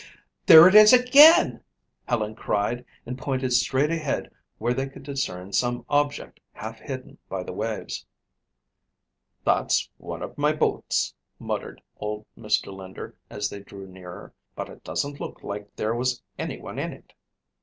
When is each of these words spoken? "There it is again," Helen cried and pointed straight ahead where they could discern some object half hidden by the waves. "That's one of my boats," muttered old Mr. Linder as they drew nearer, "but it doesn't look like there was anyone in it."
"There 0.47 0.67
it 0.67 0.73
is 0.73 0.93
again," 0.93 1.61
Helen 2.07 2.33
cried 2.33 2.85
and 3.05 3.19
pointed 3.19 3.53
straight 3.53 3.91
ahead 3.91 4.31
where 4.57 4.73
they 4.73 4.89
could 4.89 5.03
discern 5.03 5.53
some 5.53 5.85
object 5.89 6.39
half 6.53 6.79
hidden 6.79 7.19
by 7.29 7.43
the 7.43 7.53
waves. 7.53 8.07
"That's 9.45 9.91
one 9.99 10.23
of 10.23 10.39
my 10.39 10.53
boats," 10.53 11.13
muttered 11.37 11.83
old 11.97 12.25
Mr. 12.35 12.73
Linder 12.75 13.15
as 13.29 13.47
they 13.51 13.59
drew 13.59 13.85
nearer, 13.85 14.33
"but 14.55 14.69
it 14.69 14.83
doesn't 14.83 15.19
look 15.19 15.43
like 15.43 15.75
there 15.75 15.93
was 15.93 16.23
anyone 16.39 16.79
in 16.79 16.93
it." 16.93 17.13